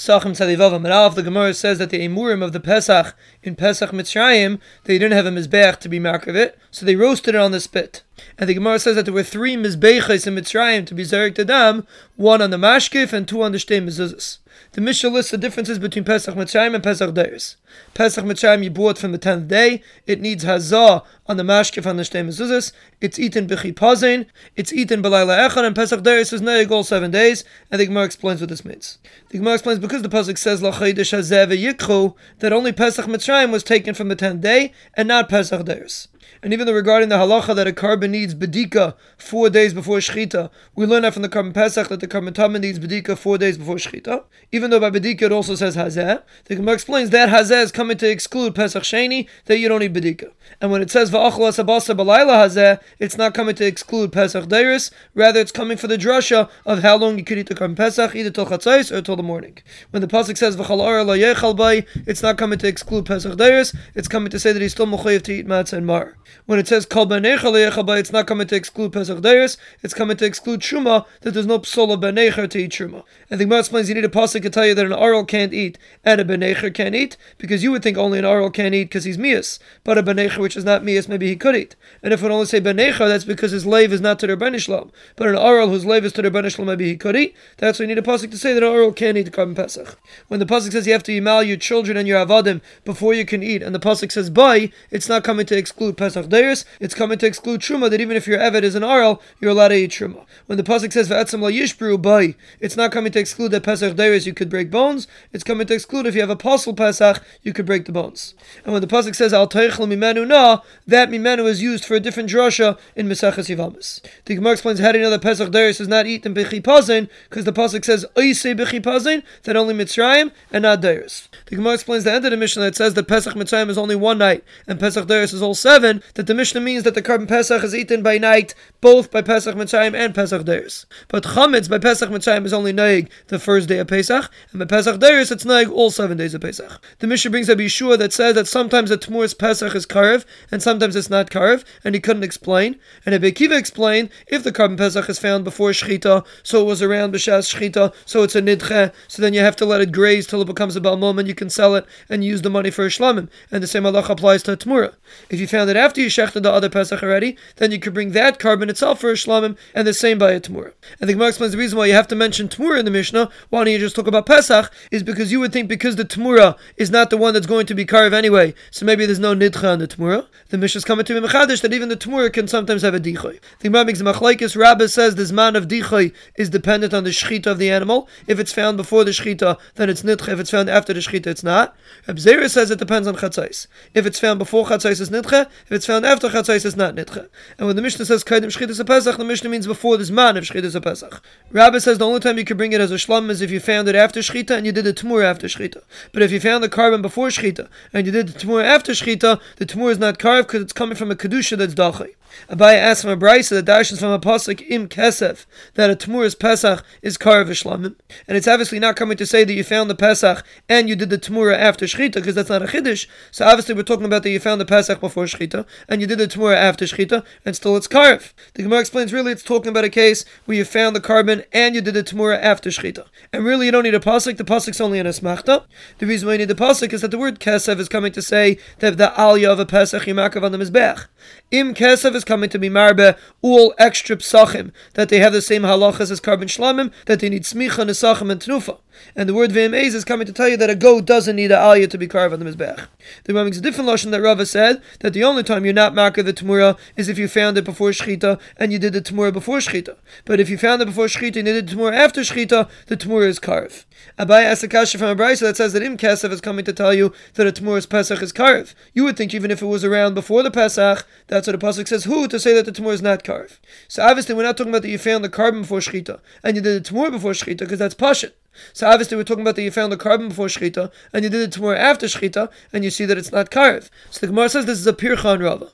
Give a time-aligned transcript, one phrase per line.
[0.00, 4.58] Pesachim Tzadivav Amarav, the Gemara says that the Emurim of the Pesach in Pesach Mitzrayim,
[4.84, 7.52] they didn't have a Mizbeach to be mark of it, so they roasted it on
[7.52, 8.02] the spit.
[8.38, 11.86] And the Gemara says that there were three Mizbechas in Mitzrayim to be Zarek Tadam,
[12.16, 14.38] one on the Mashkif and two on the Shtei Mezuzas.
[14.72, 17.56] The Mishnah lists the differences between Pesach Mitzrayim and Pesach Deiris.
[17.94, 19.82] Pesach Mitzrayim you bought from the tenth day.
[20.06, 22.72] It needs hazah on the mashkef on the shtei mezuzas.
[23.00, 24.26] It's eaten b'chipazein.
[24.54, 25.64] It's eaten b'layla echad.
[25.64, 27.44] And Pesach Deiris is neig all seven days.
[27.70, 28.98] And the Gemara explains what this means.
[29.30, 33.64] The Gemara explains because the pasuk says lachaydish hazeh yikchu that only Pesach Mitzrayim was
[33.64, 36.06] taken from the tenth day and not Pesach Deiris.
[36.42, 40.50] And even though regarding the halacha that a korban needs bedika four days before shechita,
[40.74, 43.58] we learn that from the korban pesach that the korban tama needs bedika four days
[43.58, 44.24] before shechita.
[44.52, 47.96] Even though by bedika it also says hazeh, the Gemara explains that hazeh is coming
[47.98, 50.32] to exclude pesach sheni that you don't need bedika.
[50.60, 54.90] And when it says va'achla sabasa balayla hazeh, it's not coming to exclude pesach deiris,
[55.14, 58.14] rather it's coming for the drasha of how long you could eat the korban pesach,
[58.14, 59.58] either till chatzais or till the morning.
[59.90, 63.76] When the pasuk says v'chalar la yechal bay, it's not coming to exclude pesach deiris,
[63.94, 66.09] it's coming to say that he's still mechayiv to eat matzah and mar.
[66.46, 70.60] When it says kol it's not coming to exclude Pesach Deiris, it's coming to exclude
[70.60, 73.04] Truma, that there's no psola benecher to eat Truma.
[73.28, 75.52] And the Gemara explains you need a pasuk to tell you that an Aral can't
[75.52, 78.84] eat and a benecher can't eat, because you would think only an Aral can't eat
[78.84, 81.76] because he's mias, but a benecher which is not mias, maybe he could eat.
[82.02, 84.90] And if it only say benecher, that's because his lave is not to their benishlam.
[85.16, 87.34] But an Aral whose lave is to their benishlam, maybe he could eat.
[87.58, 89.54] That's why you need a pasuk to say that an Aral can't eat the korban
[89.54, 89.98] Pesach.
[90.28, 93.24] When the pasuk says you have to emal your children and your avadim before you
[93.24, 96.94] can eat, and the pasuk says by, it's not coming to exclude Pesach Deiris, it's
[96.94, 99.74] coming to exclude truma that even if your evet is an aral, you're allowed to
[99.76, 100.24] eat truma.
[100.46, 104.24] When the pasuk says ve'etzem la bay, it's not coming to exclude that pesach deiris
[104.26, 105.06] you could break bones.
[105.32, 108.34] It's coming to exclude if you have a apostle pesach you could break the bones.
[108.64, 112.00] And when the pasuk says al teichel mimenu na, that mimenu is used for a
[112.00, 114.00] different drasha in Mesachas Yivamis.
[114.24, 117.44] The Gemara explains how do you know that pesach deiris is not eaten b'chipazin because
[117.44, 121.28] the pasuk says oise b'chipazin that only mitzrayim and not deiris.
[121.46, 123.96] The Gemara explains the end of the Mishnah that says that pesach mitzrayim is only
[123.96, 125.89] one night and pesach deiris is all seven.
[126.14, 129.54] That the Mishnah means that the korban Pesach is eaten by night, both by Pesach
[129.56, 130.84] Mitzrayim and Pesach Deiris.
[131.08, 134.66] But Chametz by Pesach Mitzrayim is only Noig the first day of Pesach, and by
[134.66, 136.80] Pesach Deiris it's Noig all seven days of Pesach.
[136.98, 140.62] The Mishnah brings a Yeshua that says that sometimes the Tmur's Pesach is Karev, and
[140.62, 142.78] sometimes it's not Karev, and he couldn't explain.
[143.06, 146.82] And Rebbe Kiva explained, if the carbon Pesach is found before Shechita, so it was
[146.82, 150.26] around B'Shas Shechita, so it's a Nidche, so then you have to let it graze
[150.26, 152.84] till it becomes a Balmom, and you can sell it and use the money for
[152.84, 153.28] a Shlamim.
[153.50, 154.94] And the same Allah applies to a Tmura.
[155.28, 158.12] If you found it after you shechted the other Pesach already, then you could bring
[158.12, 160.72] that korban itself for a shlamim, and the same by a tamura.
[161.00, 163.30] And the Gemara explains the reason why you have to mention tamura in the Mishnah.
[163.48, 164.70] Why don't you just talk about Pesach?
[164.90, 167.74] Is because you would think because the tamura is not the one that's going to
[167.74, 170.26] be carved anyway, so maybe there's no nidcha on the tamura.
[170.50, 173.00] The Mishnah is coming to be mechadish that even the tamura can sometimes have a
[173.00, 173.40] dichoy.
[173.60, 174.56] The Gemara makes machlaikis.
[174.56, 178.08] Rabbi says this man of dichoy is dependent on the shechita of the animal.
[178.26, 180.28] If it's found before the shechita, then it's nidcha.
[180.28, 181.76] If it's found after the shechita, it's not.
[182.06, 183.66] Abzera says it depends on chatzais.
[183.94, 185.48] If it's found before chatzais, it's nidcha.
[185.70, 187.28] If it's found after chatzais, it's not nidcha.
[187.56, 190.42] And when the Mishnah says kaidim shchitas pesach, the Mishnah means before this man of
[190.42, 191.22] shchitas pesach.
[191.52, 193.60] Rabbi says the only time you can bring it as a shlam is if you
[193.60, 195.80] found it after shchita and you did the tmur after shchita.
[196.10, 199.40] But if you found the korban before shchita and you did the tmur after shchita,
[199.58, 202.16] the tmur is not carved because it's coming from a kedusha that's dachay.
[202.48, 206.38] Abaye asks from a brisa that dashes from a pasuk im kesef that a tmuras
[206.38, 207.96] pesach is kar v'shlamim,
[208.26, 211.10] and it's obviously not coming to say that you found the pesach and you did
[211.10, 213.06] the tmura after shchita because that's not a chiddush.
[213.30, 216.18] So obviously we're talking about that you found the pesach before shchita and you did
[216.18, 218.32] the tmura after shchita and still it's karv.
[218.54, 221.74] The Gemara explains really it's talking about a case where you found the korban and
[221.74, 224.36] you did the tmura after shchita, and really you don't need a pasuk.
[224.36, 225.64] The pasuk's only an asmachta.
[225.98, 228.22] The reason why you need the pasuk is that the word kesef is coming to
[228.22, 231.06] say that the aliyah of a pesach yimakav on the mizbech.
[231.50, 235.62] Im kesef is coming to be marbe all extra psachim that they have the same
[235.62, 238.78] halachas as korban shlamim that they need smicha nesachim and tnufa.
[239.16, 241.56] And the word v'imez is coming to tell you that a goat doesn't need a
[241.56, 242.88] aliyah to be carved on the mizbech.
[243.24, 245.94] The Rambam makes a different lashon that Rava said that the only time you're not
[245.94, 249.32] marker the tamura is if you found it before shchita and you did the tamura
[249.32, 249.96] before shchita.
[250.24, 252.96] But if you found it before shchita and you did the tamura after shchita, the
[252.96, 253.84] tamura is carved.
[254.18, 256.72] Abai asked a kasha from a brisa that says that im kesef is coming to
[256.72, 258.74] tell you that a tamura's pesach is carved.
[258.94, 261.88] You would think even if it was around before the pesach, that's what the pasuk
[261.88, 262.04] says.
[262.04, 263.58] Who to say that the tamura is not carved?
[263.88, 266.62] So obviously we're not talking about that you found the korban before shchita and you
[266.62, 268.32] did the tamura before shchita because that's pashit.
[268.72, 271.40] So obviously we're talking about that you found the korban before shchita and you did
[271.42, 273.90] it tomorrow after shchita and you see that it's not carved.
[274.10, 275.72] So the Gemara says this is a pircha on Rava.